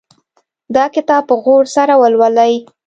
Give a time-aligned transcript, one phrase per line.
[0.75, 2.53] دا کتاب په غور سره ولولئ